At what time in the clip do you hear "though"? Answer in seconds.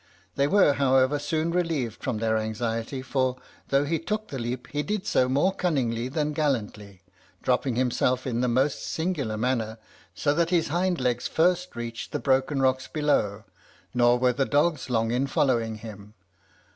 3.69-3.85